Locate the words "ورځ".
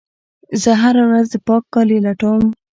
1.09-1.27